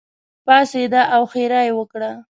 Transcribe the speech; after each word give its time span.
پاڅېده 0.45 1.01
او 1.15 1.21
ښېرا 1.31 1.61
یې 1.67 1.71
وکړه. 1.79 2.11